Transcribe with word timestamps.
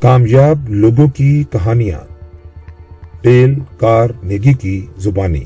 کامیاب 0.00 0.68
لوگوں 0.68 1.08
کی 1.08 1.44
کہانیاں۔ 1.50 2.00
ڈیل 3.20 3.54
کار 3.78 4.10
نیگی 4.22 4.52
کی 4.52 4.86
زبانی۔ 4.96 5.44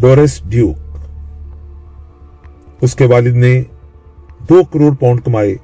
ڈورس 0.00 0.42
ڈیوک۔ 0.44 0.76
اس 2.80 2.94
کے 2.94 3.06
والد 3.06 3.36
نے 3.36 3.62
دو 4.48 4.62
کروڑ 4.72 4.94
پاؤنڈ 4.94 5.20
کمائے، 5.24 5.56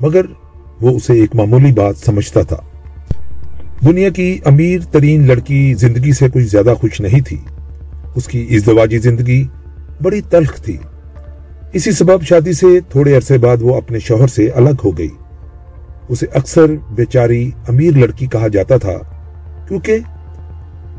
مگر 0.00 0.20
وہ 0.80 0.90
اسے 0.96 1.12
ایک 1.12 1.34
معمولی 1.34 1.72
بات 1.72 1.96
سمجھتا 1.96 2.42
تھا۔ 2.42 2.56
دنیا 3.86 4.10
کی 4.10 4.38
امیر 4.44 4.78
ترین 4.90 5.26
لڑکی 5.26 5.74
زندگی 5.74 6.12
سے 6.12 6.26
کچھ 6.34 6.44
زیادہ 6.44 6.74
خوش 6.80 7.00
نہیں 7.00 7.20
تھی۔ 7.20 7.38
اس 8.14 8.26
کی 8.26 8.46
ازدواجی 8.50 8.98
زندگی 8.98 9.46
بڑی 10.02 10.20
تلخ 10.20 10.54
تھی۔ 10.60 10.76
اسی 11.72 11.92
سبب 11.92 12.22
شادی 12.22 12.52
سے 12.52 12.80
تھوڑے 12.88 13.16
عرصے 13.16 13.38
بعد 13.38 13.56
وہ 13.60 13.76
اپنے 13.76 13.98
شوہر 13.98 14.26
سے 14.26 14.48
الگ 14.48 14.76
ہو 14.84 14.98
گئی۔ 14.98 15.08
اسے 16.08 16.26
اکثر 16.34 16.66
بیچاری 16.90 17.50
امیر 17.68 17.96
لڑکی 17.96 18.26
کہا 18.26 18.48
جاتا 18.48 18.76
تھا، 18.76 18.98
کیونکہ 19.68 19.98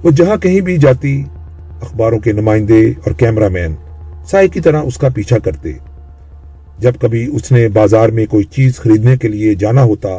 وہ 0.04 0.12
جہاں 0.12 0.38
کہیں 0.38 0.62
بھی 0.62 0.78
جاتی، 0.78 1.23
اخباروں 1.81 2.20
کے 2.20 2.31
نمائندے 2.31 2.90
اور 2.90 3.12
کیمرہ 3.12 3.50
مین 3.50 3.76
سائے 4.26 4.48
کی 4.48 4.59
طرح 4.59 4.81
اس 4.81 4.98
کا 4.98 5.08
پیچھا 5.16 5.38
کرتے۔ 5.38 5.72
جب 6.80 6.91
کبھی 7.02 7.30
اس 7.36 7.52
نے 7.52 7.68
بازار 7.68 8.09
میں 8.09 8.26
کوئی 8.26 8.44
چیز 8.44 8.76
خریدنے 8.78 9.18
کے 9.18 9.28
لیے 9.28 9.55
جانا 9.55 9.84
ہوتا، 9.84 10.09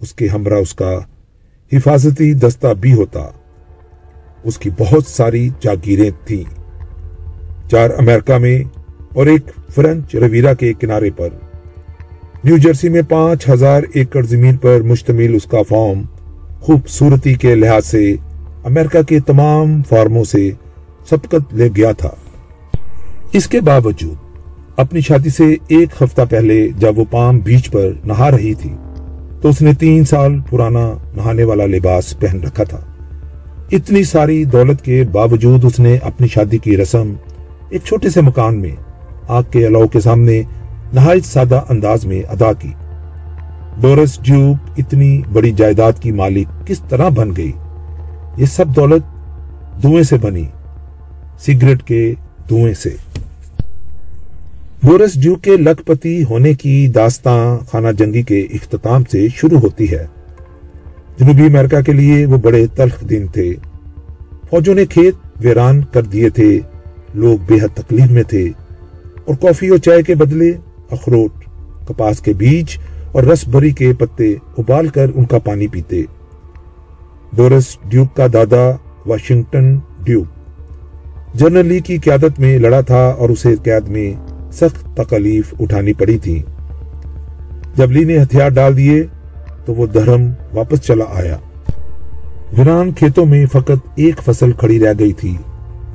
اس 0.00 0.12
کے 0.12 0.26
ہمراہ 0.26 0.58
اس 0.58 0.74
کا 0.74 0.98
حفاظتی 1.72 2.32
دستہ 2.32 2.66
بھی 2.80 2.92
ہوتا۔ 2.92 3.28
اس 4.44 4.58
کی 4.58 4.70
بہت 4.78 5.06
ساری 5.06 5.48
جاگیریں 5.60 6.10
تھیں۔ 6.26 6.60
چار 7.70 7.90
امریکہ 7.90 8.38
میں 8.38 8.62
اور 9.14 9.26
ایک 9.26 9.70
فرنچ 9.74 10.14
رویرا 10.14 10.54
کے 10.54 10.72
کنارے 10.72 11.10
پر۔ 11.10 11.28
نیو 12.46 12.56
جرسی 12.56 12.88
میں 12.88 13.00
پانچ 13.08 13.48
ہزار 13.48 13.82
ایکڑ 13.92 14.22
زمین 14.22 14.56
پر 14.56 14.82
مشتمل 14.82 15.34
اس 15.34 15.44
کا 15.44 15.62
فارم 15.68 16.02
خوبصورتی 16.60 17.34
کے 17.34 17.54
لحاظ 17.54 17.86
سے 17.86 18.12
امریکہ 18.64 19.02
کے 19.02 19.18
تمام 19.20 19.82
فارموں 19.88 20.24
سے 20.24 20.50
سبقت 21.10 21.54
لے 21.54 21.68
گیا 21.76 21.92
تھا۔ 21.92 22.10
اس 23.32 23.46
کے 23.46 23.60
باوجود، 23.60 24.14
اپنی 24.76 25.00
شادی 25.00 25.28
سے 25.28 25.44
ایک 25.68 26.02
ہفتہ 26.02 26.22
پہلے 26.30 26.68
جب 26.78 26.98
وہ 26.98 27.04
پام 27.10 27.38
بیچ 27.38 27.70
پر 27.70 27.90
نہا 28.04 28.30
رہی 28.30 28.54
تھی، 28.54 28.74
تو 29.42 29.48
اس 29.48 29.62
نے 29.62 29.72
تین 29.72 30.04
سال 30.04 30.38
پرانا 30.50 30.86
نہانے 31.14 31.44
والا 31.44 31.66
لباس 31.66 32.18
پہن 32.20 32.40
رکھا 32.42 32.64
تھا۔ 32.64 32.80
اتنی 33.72 34.02
ساری 34.04 34.44
دولت 34.44 34.84
کے 34.84 35.04
باوجود 35.12 35.64
اس 35.64 35.80
نے 35.80 35.96
اپنی 36.02 36.28
شادی 36.28 36.58
کی 36.58 36.76
رسم 36.76 37.12
ایک 37.70 37.82
چھوٹے 37.84 38.10
سے 38.10 38.20
مکان 38.20 38.60
میں 38.60 38.76
آگ 39.28 39.42
کے 39.50 39.66
الاؤ 39.66 39.86
کے 39.86 40.00
سامنے 40.00 40.42
نہایت 40.92 41.24
سادہ 41.24 41.60
انداز 41.68 42.04
میں 42.04 42.22
ادا 42.22 42.52
کی۔ 42.52 42.72
ڈورس 43.80 44.18
ڈیوک 44.22 44.70
اتنی 44.76 45.22
بڑی 45.32 45.52
جائیداد 45.52 45.92
کی 46.00 46.12
مالک 46.12 46.66
کس 46.66 46.80
طرح 46.88 47.08
بن 47.08 47.30
گئی؟ 47.36 47.52
یہ 48.36 48.46
سب 48.46 48.64
دولت 48.76 49.02
دھوئیں 49.82 50.02
سے 50.02 50.16
بنی، 50.16 50.44
سگریٹ 51.38 51.82
کے 51.82 52.14
دھوئیں 52.48 52.74
سے۔ 52.74 52.90
بورس 54.82 55.22
ڈیو 55.22 55.34
کے 55.34 55.56
لکھ 55.56 55.82
پتی 55.82 56.24
ہونے 56.24 56.54
کی 56.54 56.88
داستان 56.88 57.64
خانہ 57.72 57.88
جنگی 57.98 58.22
کے 58.22 58.40
اختتام 58.40 59.04
سے 59.04 59.28
شروع 59.36 59.60
ہوتی 59.60 59.90
ہے۔ 59.90 60.06
جنوبی 61.18 61.42
امریکہ 61.42 61.80
کے 61.80 61.92
لیے 61.92 62.26
وہ 62.26 62.36
بڑے 62.36 62.66
تلخ 62.66 63.10
دن 63.10 63.26
تھے۔ 63.32 63.54
فوجوں 64.50 64.74
نے 64.74 64.84
کھیت 64.84 65.14
ویران 65.40 65.84
کر 65.84 66.02
دیے 66.02 66.28
تھے۔ 66.28 66.60
لوگ 67.14 67.38
بے 67.46 67.54
حد 67.54 67.76
تکلیف 67.76 68.10
میں 68.10 68.22
تھے۔ 68.22 68.50
اور 69.24 69.34
کافی 69.34 69.68
اور 69.68 69.78
چائے 69.78 70.02
کے 70.02 70.14
بدلے 70.14 70.52
اخروٹ، 70.90 71.44
کپاس 71.88 72.20
کے 72.20 72.32
بیج 72.32 72.78
اور 73.12 73.22
رس 73.22 73.48
بری 73.48 73.70
کے 73.70 73.92
پتے 73.98 74.34
ابال 74.58 74.88
کر 74.88 75.06
ان 75.14 75.24
کا 75.24 75.38
پانی 75.38 75.66
پیتے۔ 75.66 76.02
ڈورس 77.32 77.78
ڈیوک 77.84 78.16
کا 78.16 78.26
دادا، 78.32 78.70
واشنگٹن 79.06 79.78
ڈیوک۔ 80.04 80.26
جنرل 81.34 81.66
لی 81.66 81.80
کی 81.80 81.98
قیادت 81.98 82.40
میں 82.40 82.58
لڑا 82.58 82.80
تھا 82.80 83.08
اور 83.08 83.28
اسے 83.28 83.54
قید 83.62 83.88
میں 83.88 84.14
سخت 84.52 84.96
تکلیف 84.96 85.54
اٹھانی 85.60 85.92
پڑی 85.92 86.18
تھی۔ 86.18 86.42
جب 87.74 87.92
لی 87.92 88.04
نے 88.04 88.22
ہتھیار 88.22 88.48
ڈال 88.48 88.76
دیے 88.76 89.02
تو 89.64 89.74
وہ 89.74 89.86
دھرم 89.86 90.30
واپس 90.54 90.80
چلا 90.80 91.04
آیا۔ 91.12 91.36
ویران 92.58 92.92
کھیتوں 92.92 93.26
میں 93.26 93.46
فقط 93.46 93.86
ایک 93.94 94.20
فصل 94.24 94.52
کھڑی 94.52 94.80
رہ 94.80 94.92
گئی 94.98 95.12
تھی۔ 95.12 95.36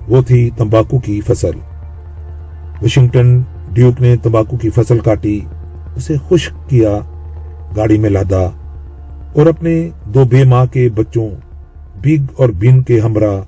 وہ 0.07 0.21
تھی 0.21 0.49
تمباکو 0.57 0.99
کی 0.99 1.21
فصل۔ 1.21 1.51
واشنگٹن 2.81 3.41
ڈیوک 3.73 4.01
نے 4.01 4.15
تمباکو 4.17 4.57
کی 4.57 4.69
فصل 4.69 4.99
کاٹی، 4.99 5.39
اسے 5.95 6.15
خشک 6.29 6.69
کیا، 6.69 6.99
گاڑی 7.75 7.97
میں 7.97 8.09
لادا 8.09 8.41
اور 9.33 9.45
اپنے 9.45 9.89
دو 10.05 10.23
بے 10.23 10.43
ماں 10.43 10.65
کے 10.65 10.89
بچوں 10.89 11.29
بگ 12.03 12.33
اور 12.37 12.49
بن 12.49 12.81
کے 12.81 12.99
ہمراہ، 12.99 13.41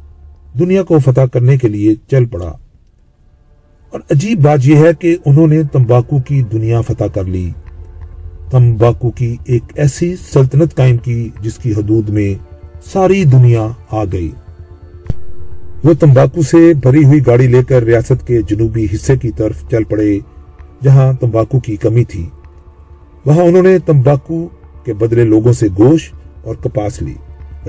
دنیا 0.60 0.84
کو 0.84 1.00
فتح 1.00 1.22
کرنے 1.22 1.58
کے 1.58 1.68
لیے 1.68 1.96
چل 2.12 2.26
پڑا۔ 2.26 2.52
اور 3.90 4.00
عجیب 4.12 4.42
بات 4.42 4.60
یہ 4.64 4.76
ہے 4.76 4.94
کہ 5.00 5.18
انہوں 5.26 5.48
نے 5.48 5.64
تمباکو 5.64 6.20
کی 6.20 6.42
دنیا 6.42 6.82
فتح 6.82 7.04
کر 7.14 7.24
لی۔ 7.24 7.52
تمباکو 8.52 9.12
کی 9.12 9.38
ایک 9.46 9.64
ایسی 9.76 10.16
سلطنت 10.16 10.76
قائم 10.76 10.98
کی 10.98 11.30
جس 11.42 11.58
کی 11.58 11.72
حدود 11.72 12.10
میں 12.10 12.36
ساری 12.86 13.24
دنیا 13.24 13.68
آ 13.92 14.04
گئی۔ 14.12 14.32
وہ 15.84 15.94
تمباکو 16.00 16.42
سے 16.42 16.74
بھری 16.74 17.04
ہوئی 17.04 17.20
گاڑی 17.28 17.48
لے 17.48 17.64
کر 17.68 17.84
ریاست 17.84 18.28
کے 18.28 18.42
جنوبی 18.42 18.88
حصے 18.94 19.18
کی 19.18 19.32
طرف 19.32 19.64
چل 19.72 19.84
پڑے، 19.84 20.20
جہاں 20.84 21.14
تمباکو 21.14 21.60
کی 21.60 21.76
کمی 21.76 22.04
تھی۔ 22.04 22.30
وہاں 23.26 23.44
انہوں 23.44 23.64
نے 23.64 23.80
تمباکو 23.80 24.48
کے 24.84 24.94
بدلے 24.94 25.24
لوگوں 25.24 25.54
سے 25.54 25.68
گوشت 25.80 26.16
اور 26.44 26.56
کپاس 26.56 27.02
لی۔ 27.02 27.14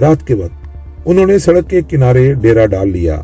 رات 0.00 0.26
کے 0.26 0.34
وقت 0.34 0.69
انہوں 1.04 1.26
نے 1.26 1.38
سڑک 1.38 1.70
کے 1.70 1.80
کنارے 1.88 2.34
ڈیرا 2.34 2.66
ڈال 2.66 2.88
لیا۔ 2.88 3.22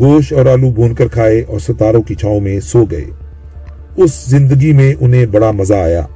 گوشت 0.00 0.32
اور 0.32 0.46
آلو 0.46 0.70
بھون 0.70 0.94
کر 0.94 1.08
کھائے 1.08 1.42
اور 1.48 1.58
ستاروں 1.58 2.02
کی 2.02 2.14
چھاؤں 2.14 2.40
میں 2.40 2.60
سو 2.60 2.84
گئے۔ 2.84 3.04
اس 3.96 4.24
زندگی 4.26 4.72
میں 4.72 4.94
انہیں 5.00 5.26
بڑا 5.26 5.50
مزہ 5.50 5.74
آیا۔ 5.74 6.06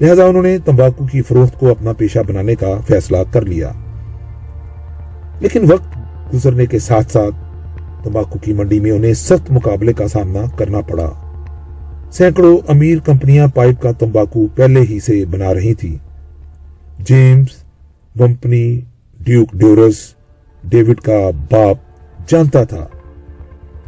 لہذا 0.00 0.24
انہوں 0.24 0.42
نے 0.42 0.58
تمباکو 0.58 1.06
کی 1.06 1.22
فروخت 1.22 1.60
کو 1.60 1.70
اپنا 1.70 1.92
پیشہ 1.92 2.18
بنانے 2.26 2.54
کا 2.54 2.80
فیصلہ 2.86 3.16
کر 3.30 3.42
لیا۔ 3.42 3.72
لیکن 5.40 5.72
وقت 5.72 5.95
گزرنے 6.34 6.66
کے 6.66 6.78
ساتھ 6.78 7.12
ساتھ 7.12 7.34
تمباکو 8.04 8.38
کی 8.38 8.52
منڈی 8.52 8.80
میں 8.80 8.90
انہیں 8.90 9.14
سخت 9.14 9.50
مقابلے 9.50 9.92
کا 9.92 10.08
سامنا 10.08 10.40
کرنا 10.56 10.80
پڑا۔ 10.80 11.12
سینکڑوں 12.12 12.58
امیر 12.68 12.98
کمپنیاں 12.98 13.46
پائپ 13.54 13.82
کا 13.82 13.92
تمباکو 13.92 14.46
پہلے 14.54 14.80
ہی 14.80 15.00
سے 15.00 15.24
بنا 15.24 15.54
رہی 15.54 15.74
تھی 15.74 15.96
جیمز 16.98 17.64
بمپنی 18.16 18.80
ڈیوک 19.20 19.52
ڈیورس، 19.52 19.94
ڈیوڈ 20.64 21.00
کا 21.00 21.30
باپ 21.50 21.76
جانتا 22.28 22.64
تھا۔ 22.64 22.86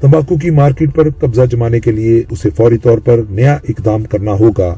تمباکو 0.00 0.36
کی 0.36 0.50
مارکیٹ 0.50 0.94
پر 0.94 1.10
قبضہ 1.10 1.42
جمانے 1.42 1.80
کے 1.80 1.92
لیے 1.92 2.22
اسے 2.30 2.50
فوری 2.50 2.78
طور 2.78 2.98
پر 2.98 3.20
نیا 3.30 3.54
اقدام 3.68 4.04
کرنا 4.04 4.32
ہوگا، 4.32 4.74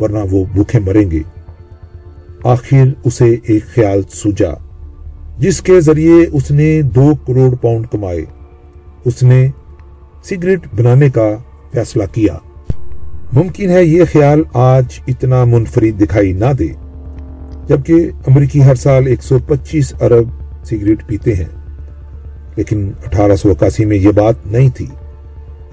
ورنہ 0.00 0.18
وہ 0.30 0.44
بھوکے 0.52 0.78
مریں 0.78 1.10
گے۔ 1.10 1.20
آخر 2.44 2.88
اسے 3.04 3.36
ایک 3.46 3.64
خیال 3.74 4.00
سوجا۔ 4.10 4.65
جس 5.38 5.62
کے 5.62 5.80
ذریعے 5.80 6.26
اس 6.32 6.50
نے 6.50 6.82
دو 6.82 7.12
کروڑ 7.26 7.54
پاؤنڈ 7.54 7.86
کمائے۔ 7.92 8.24
اس 9.04 9.22
نے 9.22 9.48
سگریٹ 10.24 10.60
بنانے 10.76 11.10
کا 11.10 11.36
فیصلہ 11.72 12.02
کیا۔ 12.12 12.36
ممکن 13.32 13.70
ہے 13.70 13.84
یہ 13.84 14.04
خیال 14.12 14.42
آج 14.54 14.84
اتنا 15.08 15.44
منفرد 15.44 16.00
دکھائی 16.00 16.32
نہ 16.32 16.52
دے، 16.58 16.68
جبکہ 17.68 18.10
امریکی 18.26 18.64
ہر 18.64 18.74
سال 18.74 19.06
ایک 19.06 19.22
سو 19.22 19.38
پچیس 19.46 19.94
ارب 20.00 20.28
سگریٹ 20.64 21.06
پیتے 21.06 21.34
ہیں۔ 21.34 21.66
لیکن 22.56 22.92
اٹھارہ 23.06 23.36
سو 23.36 23.50
اکاسی 23.50 23.84
میں 23.84 23.96
یہ 23.96 24.10
بات 24.10 24.34
نہیں 24.46 24.68
تھی۔ 24.68 24.86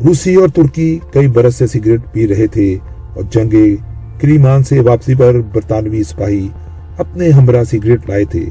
روسی 0.06 0.36
اور 0.36 0.48
ترکی 0.56 1.00
کئی 1.14 1.28
برس 1.28 1.56
سے 1.56 1.68
سگریٹ 1.68 2.02
پی 2.12 2.28
رہے 2.28 2.48
تھے 2.48 2.78
اور 3.16 3.24
جنگ 3.32 3.76
کریمان 4.22 4.64
سے 4.64 4.80
واپسی 4.80 5.16
پر 5.16 5.42
برطانوی 5.54 6.04
سپاہی 6.04 6.48
اپنے 6.98 7.30
ہمراہ 7.30 7.64
سگریٹ 7.64 8.10
لائے 8.10 8.26
تھے۔ 8.26 8.46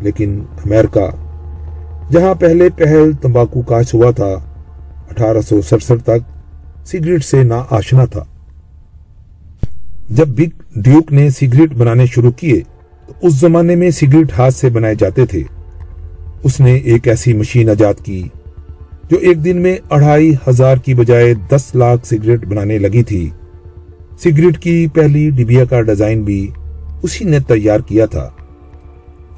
لیکن 0.00 0.42
امریکہ، 0.64 1.08
جہاں 2.12 2.34
پہلے 2.34 2.68
پہل 2.76 3.12
تمباکو 3.12 3.62
کاش 3.62 3.94
ہوا 3.94 4.10
تھا، 4.10 4.34
اٹھارہ 5.10 5.40
سو 5.40 5.62
سڑسٹھ 5.62 6.04
تک 6.04 6.18
سگریٹ 6.86 7.24
سے 7.24 7.42
نہ 7.42 7.54
آشنا 7.70 8.04
تھا۔ 8.04 8.24
جب 10.10 10.28
بگ 10.28 10.62
ڈیوک 10.76 11.12
نے 11.12 11.30
سگریٹ 11.30 11.74
بنانے 11.74 12.06
شروع 12.06 12.30
کیے، 12.30 12.60
تو 13.06 13.12
اس 13.22 13.34
زمانے 13.34 13.74
میں 13.74 13.90
سگریٹ 13.90 14.32
ہاتھ 14.38 14.54
سے 14.54 14.68
بنائے 14.68 14.94
جاتے 14.94 15.26
تھے۔ 15.26 15.42
اس 16.42 16.60
نے 16.60 16.74
ایک 16.74 17.08
ایسی 17.08 17.32
مشین 17.32 17.68
ایجاد 17.68 17.94
کی 18.04 18.28
جو 19.10 19.16
ایک 19.16 19.44
دن 19.44 19.56
میں 19.56 19.76
اڑھائی 19.90 20.34
ہزار 20.48 20.76
کی 20.76 20.94
بجائے 20.94 21.34
دس 21.34 21.74
لاکھ 21.74 22.06
سگریٹ 22.06 22.46
بنانے 22.46 22.78
لگی 22.78 23.02
تھی۔ 23.02 23.30
سگریٹ 24.24 24.58
کی 24.58 24.86
پہلی 24.86 25.30
ڈبیا 25.30 25.64
کا 25.64 25.80
ڈیزائن 25.80 26.22
بھی 26.22 26.50
اسی 27.02 27.24
نے 27.24 27.38
تیار 27.40 27.80
کیا 27.80 28.06
تھا۔ 28.06 28.28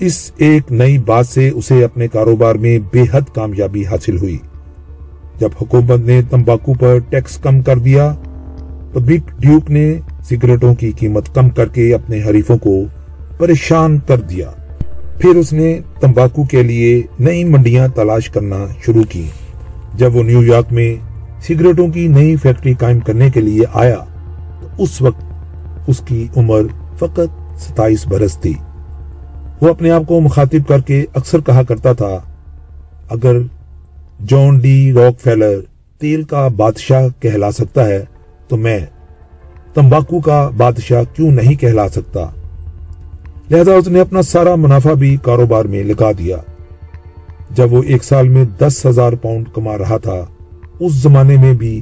اس 0.01 0.33
ایک 0.37 0.73
نئی 0.73 0.99
بات 0.99 1.27
سے 1.27 1.49
اسے 1.49 1.85
اپنے 1.85 2.09
کاروبار 2.09 2.55
میں 2.55 2.79
بے 2.93 3.03
حد 3.13 3.35
کامیابی 3.35 3.87
حاصل 3.87 4.19
ہوئی۔ 4.19 4.39
جب 5.39 5.49
حکومت 5.63 6.01
نے 6.01 6.21
تمباکو 6.31 6.75
پر 6.75 6.99
ٹیکس 7.09 7.37
کم 7.37 7.63
کر 7.63 7.79
دیا، 7.79 8.15
تو 8.93 9.01
بگ 9.01 9.41
ڈیوک 9.41 9.71
نے 9.71 9.95
سگریٹوں 10.25 10.75
کی 10.75 10.93
قیمت 10.93 11.35
کم 11.35 11.49
کر 11.49 11.67
کے 11.67 11.95
اپنے 11.95 12.23
حریفوں 12.23 12.59
کو 12.59 12.83
پریشان 13.39 13.99
کر 13.99 14.21
دیا۔ 14.21 14.51
پھر 15.19 15.37
اس 15.37 15.53
نے 15.53 15.81
تمباکو 16.01 16.45
کے 16.45 16.63
لیے 16.63 17.03
نئی 17.19 17.45
منڈیاں 17.45 17.89
تلاش 17.89 18.31
کرنا 18.31 18.67
شروع 18.87 19.05
کی۔ 19.09 19.25
جب 19.95 20.17
وہ 20.17 20.23
نیو 20.23 20.45
یارک 20.45 20.73
میں 20.73 20.95
سگریٹوں 21.43 21.89
کی 21.89 22.09
نئی 22.09 22.37
فیکٹری 22.37 22.75
قائم 22.75 23.01
کرنے 23.01 23.31
کے 23.31 23.41
لیے 23.41 23.65
آیا، 23.73 24.05
تو 24.61 24.83
اس 24.83 25.03
وقت 25.03 25.25
اس 25.87 26.01
کی 26.01 26.27
عمر 26.37 26.63
فقط 26.99 27.61
ستائیس 27.61 28.07
برس 28.07 28.37
تھی۔ 28.37 28.55
وہ 29.61 29.69
اپنے 29.69 29.91
آپ 29.91 30.03
کو 30.09 30.21
مخاطب 30.21 30.69
کر 30.69 30.81
کے 30.81 31.05
اکثر 31.15 31.41
کہا 31.41 31.63
کرتا 31.63 31.93
تھا، 31.93 32.19
اگر 33.11 33.39
جان 34.29 34.59
ڈی 34.59 34.93
راک 34.93 35.21
فیلر 35.21 35.61
تیل 36.01 36.23
کا 36.23 36.49
بادشاہ 36.49 37.09
کہلا 37.21 37.51
سکتا 37.53 37.87
ہے، 37.87 38.03
تو 38.49 38.57
میں 38.57 38.79
تمباکو 39.75 40.21
کا 40.21 40.49
بادشاہ 40.57 41.03
کیوں 41.17 41.31
نہیں 41.31 41.55
کہلا 41.55 41.89
سکتا؟ 41.89 42.27
لہذا 43.51 43.75
اس 43.75 43.89
نے 43.89 44.01
اپنا 44.01 44.23
سارا 44.23 44.55
منافع 44.55 44.93
بھی 44.93 45.17
کاروبار 45.23 45.65
میں 45.65 45.83
لگا 45.85 46.11
دیا۔ 46.19 46.37
جب 47.51 47.73
وہ 47.73 47.83
ایک 47.87 48.05
سال 48.05 48.29
میں 48.29 48.45
دس 48.59 48.87
ہزار 48.87 49.13
پاؤنڈ 49.13 49.49
کما 49.55 49.79
رہا 49.79 49.97
تھا، 49.97 50.25
اس 50.81 50.93
زمانے 50.93 51.37
میں 51.37 51.53
بھی 51.53 51.81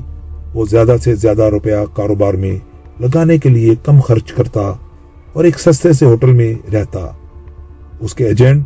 وہ 0.54 0.64
زیادہ 0.70 0.96
سے 1.04 1.14
زیادہ 1.14 1.42
روپیہ 1.42 1.84
کاروبار 1.94 2.34
میں 2.34 2.56
لگانے 3.00 3.38
کے 3.38 3.48
لیے 3.48 3.74
کم 3.82 4.00
خرچ 4.00 4.32
کرتا 4.32 4.60
اور 5.32 5.44
ایک 5.44 5.60
سستے 5.60 5.92
سے 5.92 6.06
ہوٹل 6.06 6.32
میں 6.32 6.54
رہتا۔ 6.72 7.06
اس 8.00 8.14
کے 8.14 8.26
ایجنٹ 8.26 8.64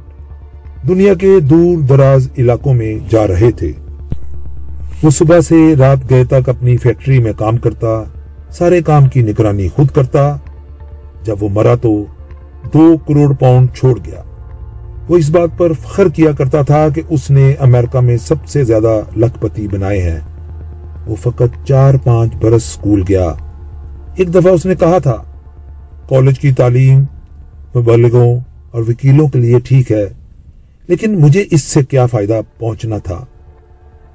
دنیا 0.88 1.14
کے 1.14 1.40
دور 1.40 1.79
دراز 1.79 2.29
علاقوں 2.38 2.75
میں 2.75 2.99
جا 3.11 3.26
رہے 3.26 3.50
تھے۔ 3.50 3.73
وہ 5.02 5.11
صبح 5.11 5.40
سے 5.40 5.75
رات 5.79 6.11
گئے 6.11 6.25
تک 6.25 6.49
اپنی 6.49 6.76
فیکٹری 6.76 7.19
میں 7.19 7.32
کام 7.37 7.56
کرتا، 7.56 8.05
سارے 8.50 8.82
کام 8.82 9.08
کی 9.08 9.23
نگرانی 9.23 9.69
خود 9.69 9.88
کرتا۔ 9.88 10.37
جب 11.25 11.37
وہ 11.40 11.49
مرا 11.49 11.75
تو 11.75 12.05
دو 12.75 12.96
کروڑ 13.06 13.34
پاؤنڈ 13.34 13.69
چھوڑ 13.75 13.99
گیا۔ 14.06 14.23
وہ 15.08 15.17
اس 15.17 15.31
بات 15.31 15.58
پر 15.58 15.73
فخر 15.73 16.08
کیا 16.08 16.32
کرتا 16.32 16.62
تھا 16.62 16.88
کہ 16.94 17.02
اس 17.08 17.31
نے 17.31 17.55
امریکہ 17.58 18.00
میں 18.00 18.17
سب 18.17 18.46
سے 18.46 18.64
زیادہ 18.64 19.00
لکھ 19.17 19.38
پتی 19.40 19.69
بنائے 19.69 20.02
ہیں۔ 20.02 20.20
وہ 21.06 21.17
فقط 21.23 21.67
چار 21.67 21.94
پانچ 22.05 22.34
برس 22.40 22.62
سکول 22.62 23.02
گیا۔ 23.08 23.32
ایک 24.17 24.34
دفعہ 24.34 24.52
اس 24.52 24.67
نے 24.67 24.75
کہا 24.75 24.99
تھا، 24.99 25.17
کالج 26.08 26.38
کی 26.38 26.52
تعلیم 26.52 26.99
مبلغوں 27.76 28.40
اور 28.73 28.83
وکیلوں 28.89 29.29
کے 29.29 29.39
لیے 29.39 29.59
ٹھیک 29.65 29.93
ہے، 29.93 30.07
لیکن 30.89 31.21
مجھے 31.21 31.45
اس 31.51 31.63
سے 31.63 31.81
کیا 31.85 32.07
فائدہ 32.07 32.41
پہنچنا 32.59 32.99
تھا؟ 32.99 33.25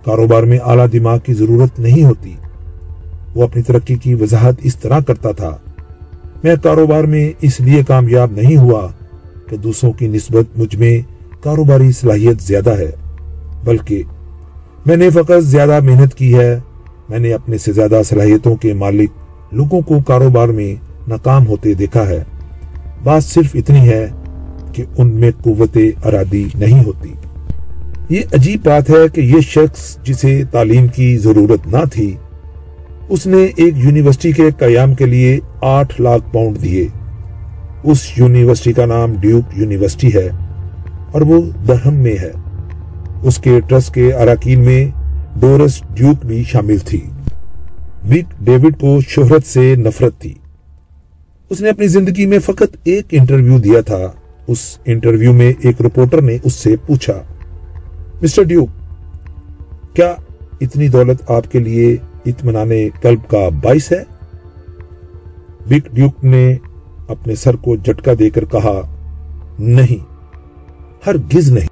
کاروبار 0.06 0.44
میں 0.44 0.58
اعلیٰ 0.58 0.86
دماغ 0.94 1.18
کی 1.20 1.34
ضرورت 1.34 1.80
نہیں 1.80 2.04
ہوتی۔ 2.04 2.36
وہ 3.36 3.44
اپنی 3.44 3.62
ترقی 3.62 3.96
کی 3.96 4.14
وضاحت 4.14 4.56
اس 4.64 4.76
طرح 4.76 5.00
کرتا 5.00 5.32
تھا۔ 5.32 5.58
میں 6.44 6.56
کاروبار 6.64 7.04
میں 7.04 7.32
اس 7.42 7.60
لیے 7.60 7.84
کامیاب 7.88 8.32
نہیں 8.32 8.58
ہوا 8.58 8.88
کہ 9.50 9.58
دوسروں 9.58 9.92
کی 9.94 10.08
نسبت 10.08 10.58
مجھ 10.60 10.76
میں 10.76 10.98
کاروباری 11.44 11.92
صلاحیت 11.92 12.42
زیادہ 12.42 12.78
ہے، 12.78 12.92
بلکہ 13.64 14.04
میں 14.86 14.96
نے 14.96 15.10
فقط 15.10 15.44
زیادہ 15.44 15.80
محنت 15.84 16.14
کی 16.14 16.34
ہے۔ 16.36 16.60
میں 17.10 17.20
نے 17.20 17.34
اپنے 17.34 17.58
سے 17.58 17.72
زیادہ 17.72 18.02
صلاحیتوں 18.10 18.56
کے 18.56 18.74
مالک 18.74 19.10
لوگوں 19.52 19.82
کو 19.82 20.00
کاروبار 20.08 20.48
میں 20.50 20.76
ناکام 21.08 21.48
ہوتے 21.48 21.74
دیکھا 21.74 22.08
ہے۔ 22.10 22.24
بات 23.04 23.24
صرف 23.24 23.52
اتنی 23.54 23.90
ہے 23.90 24.08
کہ 24.74 24.84
ان 24.98 25.08
میں 25.16 25.32
قوت 25.44 25.78
ارادی 26.06 26.46
نہیں 26.56 26.84
ہوتی۔ 26.84 27.14
یہ 28.10 28.22
عجیب 28.34 28.66
بات 28.66 28.90
ہے 28.90 29.08
کہ 29.14 29.22
یہ 29.22 29.42
شخص 29.42 29.98
جسے 30.04 30.44
تعلیم 30.52 30.88
کی 30.88 31.18
ضرورت 31.18 31.68
نہ 31.68 31.86
تھی، 31.92 32.16
اس 33.10 33.28
نے 33.28 33.46
ایک 33.56 33.74
یونیورسٹی 33.78 34.32
کے 34.32 34.50
قیام 34.58 34.96
کے 34.96 35.06
لیے 35.06 35.40
آٹھ 35.62 36.02
لاکھ 36.02 36.34
پاؤنڈ 36.34 36.62
دیے۔ 36.62 36.88
اس 37.84 38.12
یونیورسٹی 38.18 38.74
کا 38.74 38.86
نام 38.86 39.14
ڈیوک 39.20 39.58
یونیورسٹی 39.58 40.08
ہے 40.14 40.30
اور 41.12 41.22
وہ 41.22 41.42
درہم 41.68 41.94
میں 41.94 42.16
ہے۔ 42.22 42.32
اس 43.24 43.38
کے 43.38 43.60
ٹرسٹ 43.68 43.94
کے 43.94 44.14
اراکین 44.14 44.60
میں 44.60 44.92
ڈورس 45.40 45.82
ڈیوک 45.94 46.26
بھی 46.26 46.44
شامل 46.48 46.78
تھی۔ 46.78 47.02
بک 48.04 48.46
ڈیوڈ 48.46 48.80
کو 48.80 49.00
شہرت 49.08 49.48
سے 49.48 49.76
نفرت 49.76 50.22
تھی۔ 50.22 50.34
اس 51.50 51.62
نے 51.62 51.70
اپنی 51.70 51.88
زندگی 51.88 52.26
میں 52.26 52.40
فقط 52.40 52.78
ایک 52.84 53.06
انٹرویو 53.12 53.60
دیا 53.60 53.82
تھا۔ 53.82 54.12
اس 54.48 54.78
انٹرویو 54.86 55.34
میں 55.34 55.52
ایک 55.60 55.82
رپورٹر 55.82 56.22
نے 56.22 56.38
اس 56.44 56.54
سے 56.54 56.76
پوچھا، 56.86 57.22
مسٹر 58.22 58.44
ڈیوک، 58.44 58.70
کیا 59.96 60.14
اتنی 60.62 60.88
دولت 60.88 61.32
آپ 61.32 61.52
کے 61.52 61.60
لیے 61.60 61.96
اطمینان 62.26 62.72
قلب 63.02 63.30
کا 63.30 63.48
باعث 63.64 63.92
ہے؟ 63.92 64.04
بگ 65.70 65.88
ڈیوک 65.94 66.24
نے 66.24 66.56
اپنے 67.08 67.36
سر 67.36 67.56
کو 67.56 67.76
جھٹکا 67.76 68.12
دے 68.20 68.30
کر 68.30 68.46
کہا، 68.46 68.82
نہیں 69.60 70.06
ہر 71.08 71.18
گز 71.36 71.52
نہیں۔ 71.52 71.67